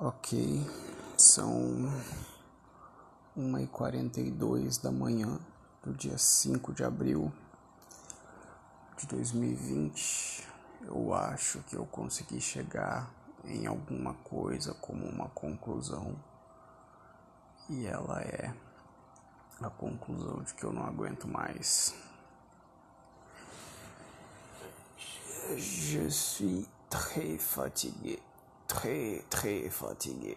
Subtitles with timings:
[0.00, 0.64] Ok,
[1.16, 1.92] são
[3.36, 5.40] 1h42 da manhã
[5.82, 7.32] do dia 5 de abril
[8.96, 10.46] de 2020.
[10.82, 13.10] Eu acho que eu consegui chegar
[13.44, 16.14] em alguma coisa como uma conclusão,
[17.68, 18.54] e ela é
[19.60, 21.92] a conclusão de que eu não aguento mais.
[25.56, 28.27] Je suis très fatigué.
[28.68, 30.36] Très très fatigué.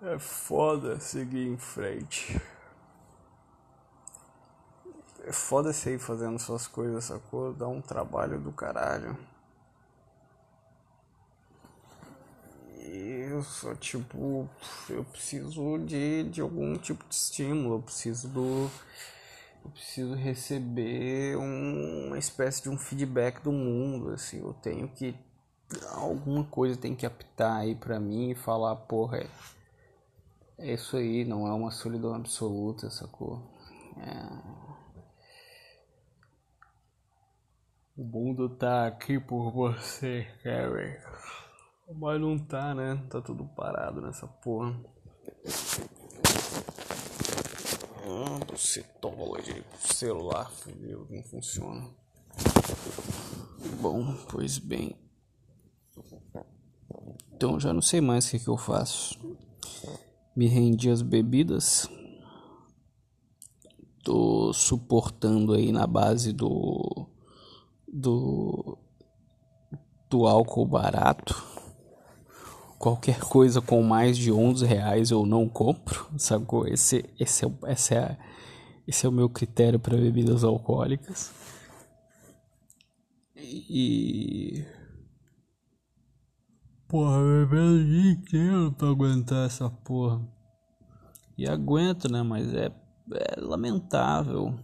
[0.00, 2.40] É foda seguir em frente.
[5.24, 7.52] É foda seguir fazendo suas coisas, sacou?
[7.52, 9.18] Dá um trabalho do caralho.
[12.78, 14.48] Eu sou tipo.
[14.88, 17.76] Eu preciso de, de algum tipo de estímulo.
[17.76, 18.70] Eu preciso do
[19.66, 25.14] eu preciso receber um, uma espécie de um feedback do mundo, assim, eu tenho que
[25.92, 29.28] alguma coisa tem que apitar aí para mim e falar, porra, é,
[30.58, 33.42] é, isso aí, não é uma solidão absoluta, sacou?
[33.98, 34.66] É...
[37.96, 41.00] O mundo tá aqui por você, Harry.
[41.92, 43.02] Mas não tá, né?
[43.10, 44.78] Tá tudo parado nessa porra.
[49.00, 51.90] Tola de celular, meu, não funciona.
[53.80, 54.96] Bom, pois bem.
[57.32, 59.18] Então já não sei mais o que, que eu faço.
[60.36, 61.90] Me rendi às bebidas.
[64.04, 67.08] Tô suportando aí na base do
[67.92, 68.78] do
[70.08, 71.55] do álcool barato
[72.86, 76.68] qualquer coisa com mais de 11 reais eu não compro, sacou?
[76.68, 78.16] Esse, esse, é, esse, é,
[78.86, 81.34] esse é o meu critério para bebidas alcoólicas.
[83.34, 84.64] E.
[86.86, 90.24] Porra, bebendo o dia inteiro pra aguentar essa porra.
[91.36, 92.22] E aguento, né?
[92.22, 92.66] Mas é,
[93.14, 94.56] é lamentável.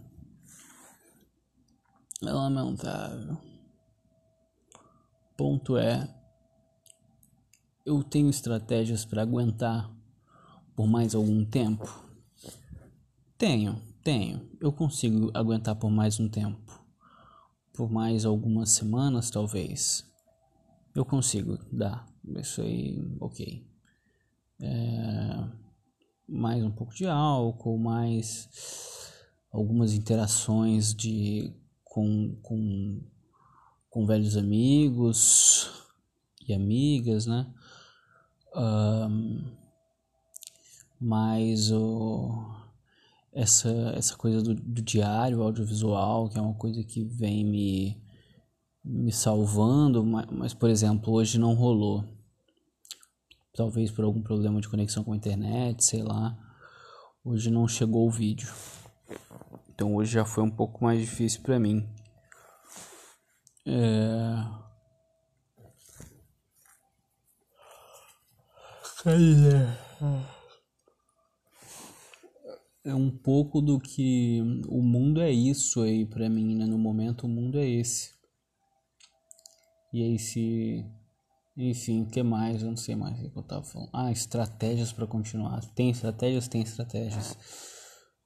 [2.25, 3.37] É lamentável.
[5.35, 6.22] Ponto é
[7.85, 9.93] eu tenho estratégias para aguentar
[10.75, 12.03] por mais algum tempo?
[13.37, 14.49] Tenho, tenho.
[14.59, 16.81] Eu consigo aguentar por mais um tempo.
[17.73, 20.05] Por mais algumas semanas, talvez.
[20.95, 22.07] Eu consigo dar.
[22.37, 23.67] Isso aí, ok.
[24.61, 25.49] É,
[26.27, 29.11] mais um pouco de álcool, mais
[29.51, 33.01] algumas interações de com, com,
[33.89, 35.69] com velhos amigos
[36.47, 37.51] e amigas, né?
[38.55, 39.43] Um,
[40.99, 42.45] mas o,
[43.33, 48.01] essa, essa coisa do, do diário audiovisual, que é uma coisa que vem me,
[48.83, 52.05] me salvando, mas, mas, por exemplo, hoje não rolou.
[53.55, 56.37] Talvez por algum problema de conexão com a internet, sei lá.
[57.23, 58.51] Hoje não chegou o vídeo.
[59.69, 61.87] Então hoje já foi um pouco mais difícil para mim.
[63.65, 64.62] É
[72.85, 76.65] É um pouco do que o mundo é isso aí pra mim, né?
[76.65, 78.13] No momento o mundo é esse.
[79.93, 80.85] E aí se.
[81.55, 82.61] Enfim, o que mais?
[82.61, 83.89] Eu não sei mais o que eu tava falando.
[83.93, 85.63] Ah, estratégias para continuar.
[85.75, 86.47] Tem estratégias?
[86.47, 87.37] Tem estratégias.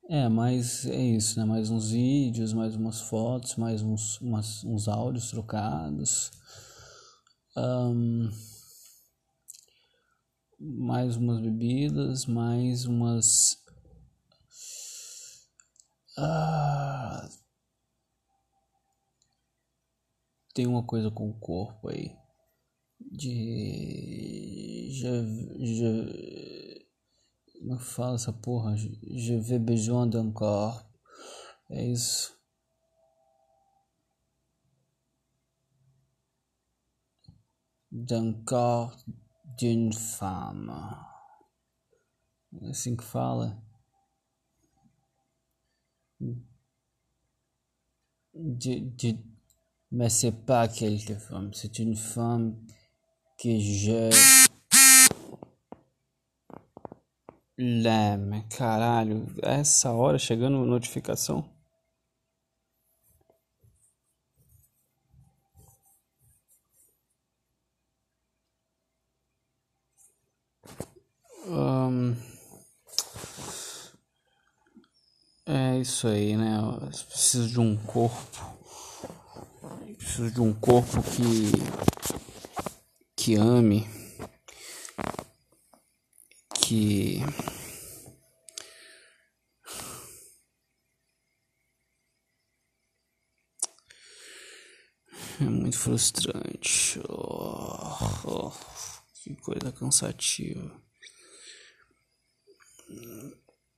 [0.10, 1.46] É, mas é isso, né?
[1.46, 6.32] Mais uns vídeos, mais umas fotos, mais uns, umas, uns áudios trocados.
[7.58, 8.30] Um,
[10.60, 13.64] mais umas bebidas, mais umas.
[16.18, 17.30] Ah,
[20.54, 22.16] tem uma coisa com o corpo aí.
[23.00, 24.90] De.
[24.92, 25.10] Já.
[25.60, 26.38] já
[27.60, 28.76] como é fala essa porra?
[28.78, 30.86] Je vais besoin d'un corps.
[31.70, 32.36] É isso.
[37.92, 38.96] D'un corps
[39.58, 40.72] d'une femme.
[42.62, 43.62] É assim que fala.
[48.34, 49.18] De, de,
[49.92, 52.56] mais c'est pas quelque femme, c'est une femme
[53.38, 54.10] que je
[57.58, 58.44] l'aime.
[58.50, 61.58] Caralho, essa hora chegando notificação.
[71.50, 72.14] Um,
[75.46, 76.58] é isso aí, né?
[76.58, 78.58] Eu preciso de um corpo.
[79.98, 81.52] Preciso de um corpo que
[83.16, 83.88] que ame,
[86.56, 87.20] que
[95.42, 97.00] é muito frustrante.
[97.10, 98.52] Oh, oh,
[99.24, 100.82] que coisa cansativa.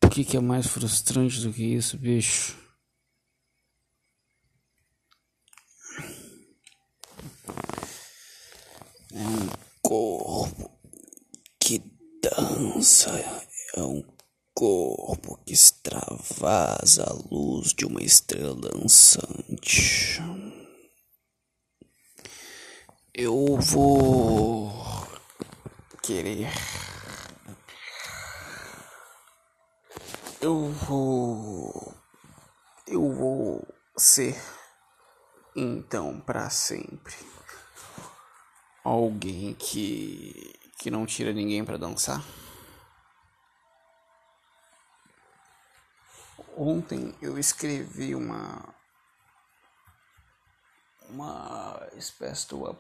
[0.04, 2.58] O que, que é mais frustrante do que isso, bicho?
[9.14, 9.50] É um
[9.82, 10.72] corpo
[11.60, 11.82] que
[12.22, 13.12] dança,
[13.76, 14.04] é um
[14.54, 20.22] corpo que extravasa a luz de uma estrela dançante.
[23.14, 24.74] Eu vou
[26.04, 26.50] querer.
[30.42, 31.94] Eu vou.
[32.88, 34.42] Eu vou ser
[35.54, 37.14] então para sempre
[38.82, 42.24] alguém que que não tira ninguém para dançar.
[46.56, 48.74] Ontem eu escrevi uma
[51.10, 52.78] uma espécie de uma,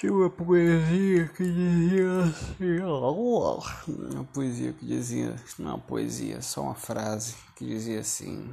[0.00, 6.62] de uma poesia que dizia assim, uma poesia que dizia, não é uma poesia, só
[6.62, 8.50] uma frase que dizia assim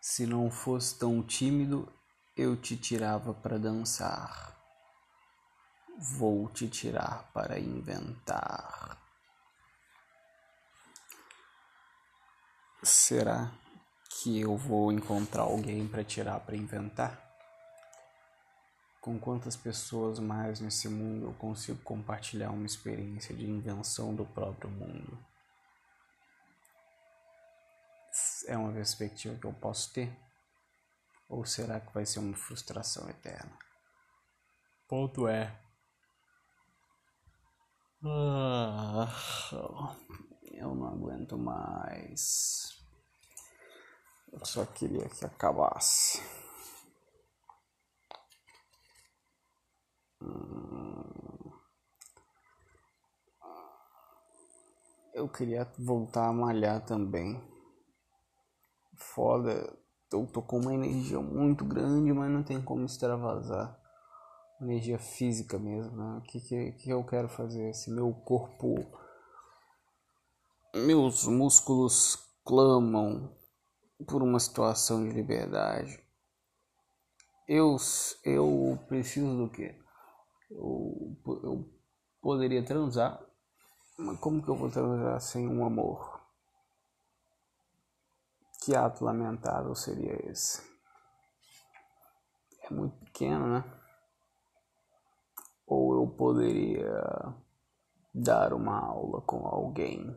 [0.00, 1.92] Se não fosse tão tímido,
[2.36, 4.56] eu te tirava para dançar.
[6.16, 8.96] Vou te tirar para inventar.
[12.80, 13.50] Será
[14.24, 17.22] que eu vou encontrar alguém para tirar para inventar?
[18.98, 24.70] Com quantas pessoas mais nesse mundo eu consigo compartilhar uma experiência de invenção do próprio
[24.70, 25.18] mundo?
[28.46, 30.10] é uma perspectiva que eu posso ter?
[31.28, 33.58] Ou será que vai ser uma frustração eterna?
[34.88, 35.54] Ponto é.
[38.02, 39.12] Ah,
[40.52, 42.83] eu não aguento mais.
[44.34, 46.20] Eu só queria que acabasse.
[50.20, 51.52] Hum.
[55.14, 57.40] Eu queria voltar a malhar também
[58.96, 59.72] foda.
[60.12, 63.80] Eu tô com uma energia muito grande, mas não tem como extravasar.
[64.60, 66.18] Energia física mesmo, né?
[66.18, 67.72] O que, que, que eu quero fazer?
[67.72, 68.74] Se meu corpo.
[70.74, 73.32] Meus músculos clamam
[74.06, 76.02] por uma situação de liberdade.
[77.46, 77.76] Eu,
[78.24, 79.78] eu preciso do quê?
[80.50, 81.70] Eu, eu
[82.20, 83.22] poderia transar,
[83.98, 86.20] mas como que eu vou transar sem um amor?
[88.62, 90.62] Que ato lamentável seria esse?
[92.62, 93.64] É muito pequeno, né?
[95.66, 97.34] Ou eu poderia
[98.14, 100.16] dar uma aula com alguém.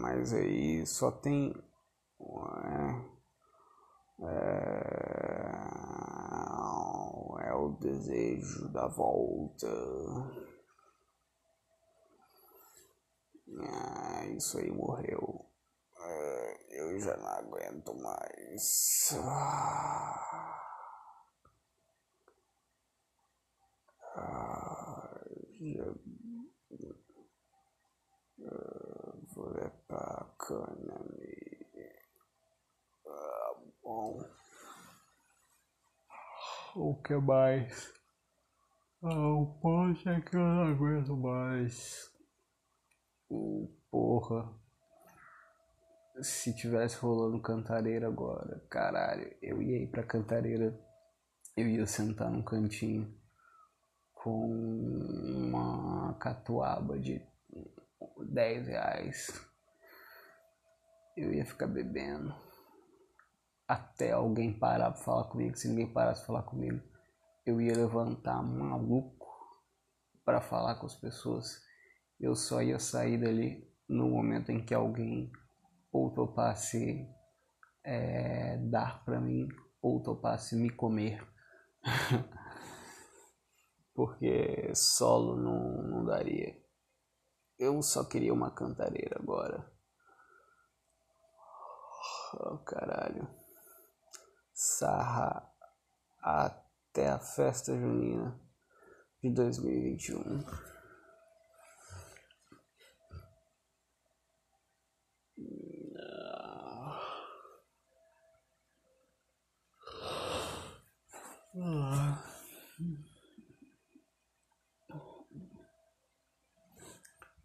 [0.00, 1.54] Mas aí só tem.
[4.20, 4.68] É, é,
[7.48, 9.68] é o desejo da volta.
[13.60, 15.46] Ah, isso aí morreu.
[15.96, 19.12] Ah, eu já não aguento mais.
[19.24, 20.48] Ah,
[25.60, 25.94] já...
[29.34, 29.52] vou
[30.48, 31.66] levar a cana ali.
[33.06, 34.18] Ah, bom.
[36.76, 37.92] O que mais?
[39.02, 42.10] Ah, o poste é que eu não aguento mais.
[43.90, 44.56] Porra.
[46.20, 50.76] Se tivesse rolando cantareira agora, caralho, eu ia ir pra cantareira.
[51.56, 53.16] Eu ia sentar num cantinho
[54.14, 57.20] com uma catuaba de
[58.32, 59.47] 10 reais.
[61.18, 62.34] Eu ia ficar bebendo
[63.66, 65.56] até alguém parar pra falar comigo.
[65.56, 66.80] Se ninguém parasse pra falar comigo,
[67.44, 69.26] eu ia levantar maluco
[70.24, 71.68] para falar com as pessoas
[72.20, 75.30] eu só ia sair dali no momento em que alguém
[75.92, 77.08] ou topasse
[77.84, 79.48] é, dar para mim
[79.80, 81.24] ou topasse me comer.
[83.94, 86.60] Porque solo não, não daria.
[87.56, 89.77] Eu só queria uma cantareira agora.
[92.34, 93.26] Oh, caralho.
[94.52, 95.50] Sarra
[96.20, 98.38] até a festa junina
[99.22, 100.44] de 2021.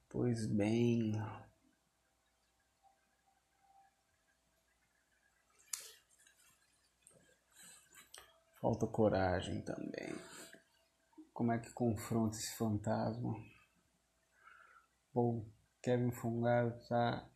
[0.10, 1.14] Pois bem,
[8.64, 10.16] Falta coragem também.
[11.34, 13.36] Como é que confronta esse fantasma?
[15.14, 15.46] Bom,
[15.82, 17.30] Kevin Fungado tá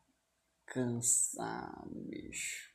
[0.66, 2.72] cansado, bicho.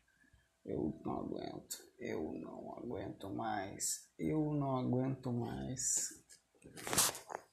[0.67, 1.79] Eu não aguento.
[1.99, 4.07] Eu não aguento mais.
[4.19, 6.23] Eu não aguento mais.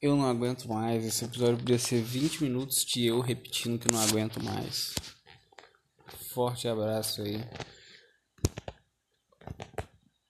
[0.02, 1.02] Eu não aguento mais.
[1.02, 4.94] Esse episódio podia ser 20 minutos de eu repetindo que não aguento mais.
[6.34, 7.38] Forte abraço aí.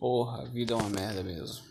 [0.00, 1.69] Porra, a vida é uma merda mesmo.